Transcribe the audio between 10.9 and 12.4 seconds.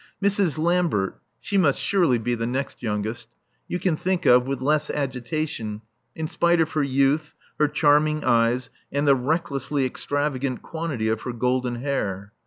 of her golden hair.